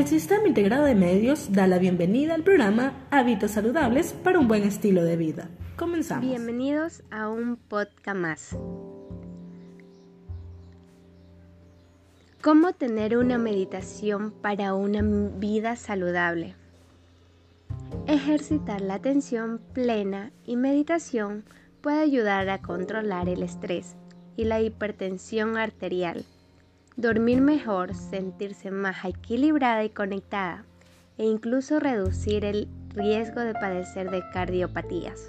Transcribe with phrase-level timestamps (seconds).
[0.00, 4.62] El Sistema Integrado de Medios da la bienvenida al programa Hábitos Saludables para un buen
[4.62, 5.50] estilo de vida.
[5.76, 6.24] Comenzamos.
[6.24, 8.56] Bienvenidos a un podcast más.
[12.40, 16.54] ¿Cómo tener una meditación para una vida saludable?
[18.06, 21.44] Ejercitar la atención plena y meditación
[21.82, 23.96] puede ayudar a controlar el estrés
[24.34, 26.24] y la hipertensión arterial,
[26.96, 30.64] dormir mejor, sentirse más equilibrada y conectada
[31.18, 35.26] e incluso reducir el riesgo de padecer de cardiopatías.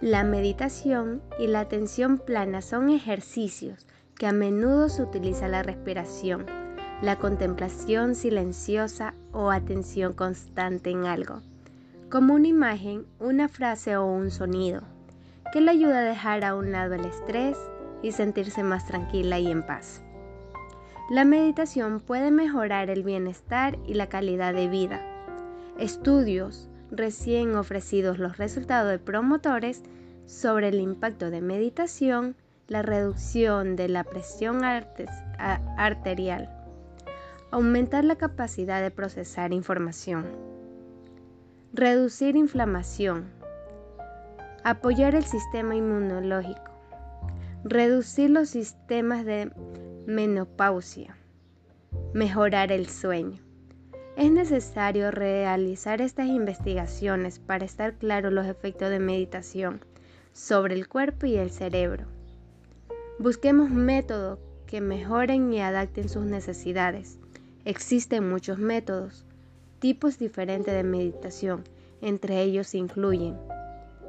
[0.00, 6.46] La meditación y la atención plana son ejercicios que a menudo se utiliza la respiración,
[7.02, 11.40] la contemplación silenciosa o atención constante en algo,
[12.10, 14.82] como una imagen, una frase o un sonido,
[15.52, 17.58] que le ayuda a dejar a un lado el estrés
[18.02, 20.02] y sentirse más tranquila y en paz.
[21.10, 25.02] La meditación puede mejorar el bienestar y la calidad de vida.
[25.76, 29.82] Estudios recién ofrecidos los resultados de promotores
[30.26, 32.36] sobre el impacto de meditación,
[32.68, 36.48] la reducción de la presión arterial,
[37.50, 40.26] aumentar la capacidad de procesar información,
[41.72, 43.24] reducir inflamación,
[44.62, 46.70] apoyar el sistema inmunológico,
[47.64, 49.50] reducir los sistemas de
[50.10, 51.16] menopausia,
[52.12, 53.40] mejorar el sueño.
[54.16, 59.80] Es necesario realizar estas investigaciones para estar claros los efectos de meditación
[60.32, 62.06] sobre el cuerpo y el cerebro.
[63.20, 67.18] Busquemos métodos que mejoren y adapten sus necesidades.
[67.64, 69.24] Existen muchos métodos,
[69.78, 71.62] tipos diferentes de meditación,
[72.00, 73.36] entre ellos incluyen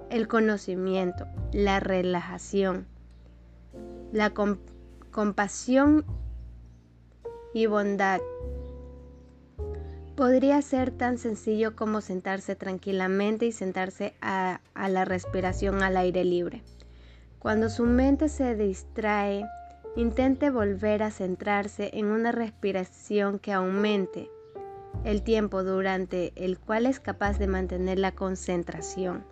[0.10, 2.88] el conocimiento, la relajación,
[4.12, 4.32] la
[5.12, 6.06] compasión
[7.54, 8.22] y bondad.
[10.16, 16.24] Podría ser tan sencillo como sentarse tranquilamente y sentarse a, a la respiración al aire
[16.24, 16.64] libre.
[17.40, 19.46] Cuando su mente se distrae,
[19.96, 24.30] intente volver a centrarse en una respiración que aumente
[25.04, 29.24] el tiempo durante el cual es capaz de mantener la concentración.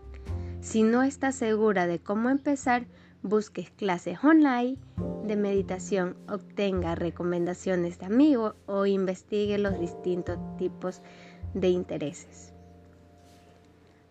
[0.62, 2.86] Si no está segura de cómo empezar,
[3.22, 4.78] busque clases online
[5.24, 11.02] de meditación, obtenga recomendaciones de amigos o investigue los distintos tipos
[11.54, 12.54] de intereses.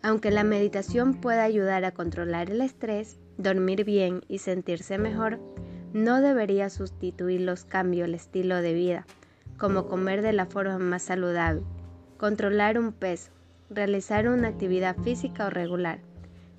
[0.03, 5.41] Aunque la meditación pueda ayudar a controlar el estrés, dormir bien y sentirse mejor,
[5.93, 9.07] no debería sustituir los cambios al estilo de vida,
[9.57, 11.63] como comer de la forma más saludable,
[12.17, 13.33] controlar un peso,
[13.71, 15.99] realizar una actividad física o regular,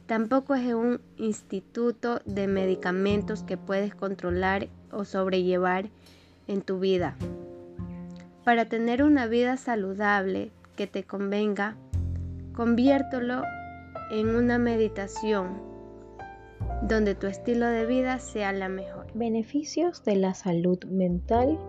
[0.09, 5.91] Tampoco es un instituto de medicamentos que puedes controlar o sobrellevar
[6.47, 7.15] en tu vida.
[8.43, 11.75] Para tener una vida saludable que te convenga,
[12.55, 13.43] conviértelo
[14.09, 15.61] en una meditación
[16.81, 19.05] donde tu estilo de vida sea la mejor.
[19.13, 21.59] Beneficios de la salud mental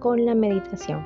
[0.00, 1.02] con la meditación.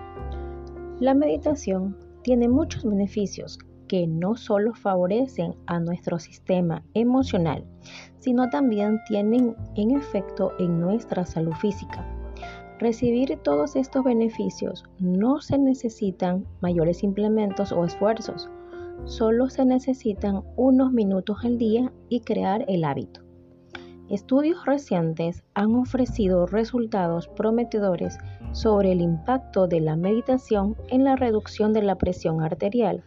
[0.99, 7.65] La meditación tiene muchos beneficios que no solo favorecen a nuestro sistema emocional,
[8.19, 12.07] sino también tienen en efecto en nuestra salud física.
[12.79, 18.49] Recibir todos estos beneficios no se necesitan mayores implementos o esfuerzos,
[19.05, 23.23] solo se necesitan unos minutos al día y crear el hábito.
[24.11, 28.17] Estudios recientes han ofrecido resultados prometedores
[28.53, 33.05] sobre el impacto de la meditación en la reducción de la presión arterial,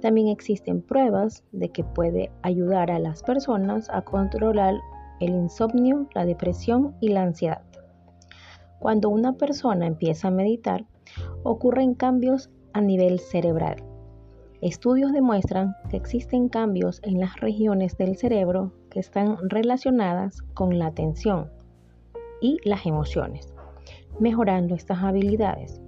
[0.00, 4.74] también existen pruebas de que puede ayudar a las personas a controlar
[5.20, 7.62] el insomnio, la depresión y la ansiedad.
[8.78, 10.84] Cuando una persona empieza a meditar,
[11.42, 13.82] ocurren cambios a nivel cerebral.
[14.60, 20.86] Estudios demuestran que existen cambios en las regiones del cerebro que están relacionadas con la
[20.86, 21.50] atención
[22.40, 23.52] y las emociones,
[24.18, 25.80] mejorando estas habilidades.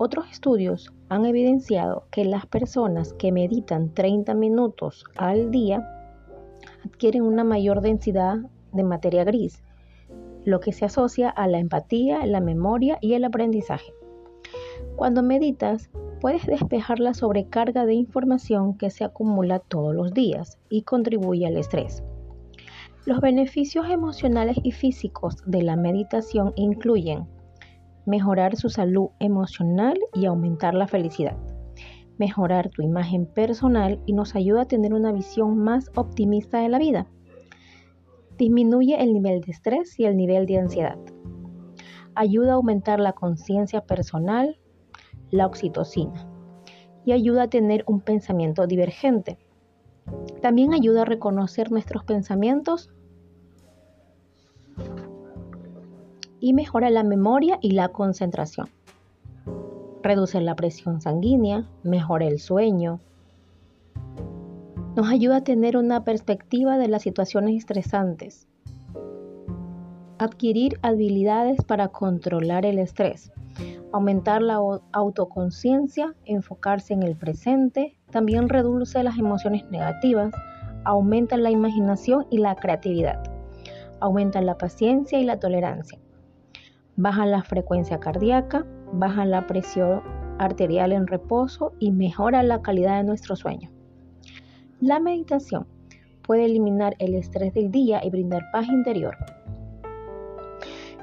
[0.00, 5.84] Otros estudios han evidenciado que las personas que meditan 30 minutos al día
[6.84, 8.38] adquieren una mayor densidad
[8.72, 9.60] de materia gris,
[10.44, 13.92] lo que se asocia a la empatía, la memoria y el aprendizaje.
[14.94, 15.90] Cuando meditas,
[16.20, 21.56] puedes despejar la sobrecarga de información que se acumula todos los días y contribuye al
[21.56, 22.04] estrés.
[23.04, 27.26] Los beneficios emocionales y físicos de la meditación incluyen
[28.08, 31.36] mejorar su salud emocional y aumentar la felicidad,
[32.16, 36.78] mejorar tu imagen personal y nos ayuda a tener una visión más optimista de la
[36.78, 37.06] vida.
[38.38, 40.98] Disminuye el nivel de estrés y el nivel de ansiedad.
[42.14, 44.58] Ayuda a aumentar la conciencia personal,
[45.30, 46.26] la oxitocina
[47.04, 49.38] y ayuda a tener un pensamiento divergente.
[50.40, 52.90] También ayuda a reconocer nuestros pensamientos
[56.40, 58.68] y mejora la memoria y la concentración.
[60.02, 63.00] Reduce la presión sanguínea, mejora el sueño.
[64.96, 68.46] Nos ayuda a tener una perspectiva de las situaciones estresantes.
[70.18, 73.32] Adquirir habilidades para controlar el estrés.
[73.92, 74.60] Aumentar la
[74.92, 80.32] autoconciencia, enfocarse en el presente, también reduce las emociones negativas,
[80.84, 83.22] aumenta la imaginación y la creatividad,
[84.00, 85.98] aumenta la paciencia y la tolerancia,
[86.98, 90.02] baja la frecuencia cardíaca, baja la presión
[90.38, 93.70] arterial en reposo y mejora la calidad de nuestro sueño.
[94.80, 95.68] La meditación
[96.22, 99.16] puede eliminar el estrés del día y brindar paz interior.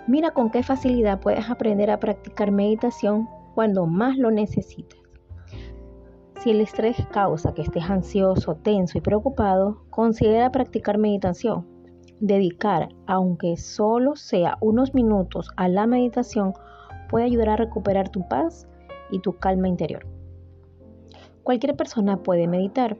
[0.05, 4.99] Mira con qué facilidad puedes aprender a practicar meditación cuando más lo necesitas.
[6.41, 11.74] Si el estrés causa que estés ansioso, tenso y preocupado, considera practicar meditación.
[12.19, 16.53] Dedicar, aunque solo sea unos minutos a la meditación,
[17.09, 18.67] puede ayudar a recuperar tu paz
[19.11, 20.05] y tu calma interior.
[21.43, 22.97] Cualquier persona puede meditar.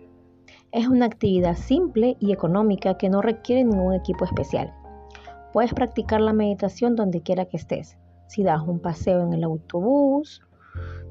[0.71, 4.73] Es una actividad simple y económica que no requiere ningún equipo especial.
[5.53, 7.97] Puedes practicar la meditación donde quiera que estés.
[8.27, 10.41] Si das un paseo en el autobús,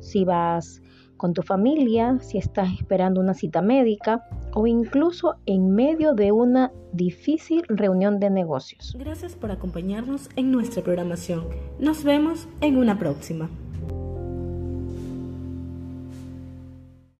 [0.00, 0.82] si vas
[1.16, 6.72] con tu familia, si estás esperando una cita médica o incluso en medio de una
[6.92, 8.94] difícil reunión de negocios.
[8.98, 11.48] Gracias por acompañarnos en nuestra programación.
[11.78, 13.48] Nos vemos en una próxima.